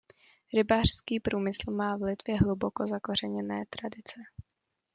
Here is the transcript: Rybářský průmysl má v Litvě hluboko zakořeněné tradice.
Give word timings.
Rybářský 0.53 1.19
průmysl 1.19 1.71
má 1.71 1.97
v 1.97 2.01
Litvě 2.01 2.37
hluboko 2.39 2.87
zakořeněné 2.87 3.63
tradice. 3.69 4.21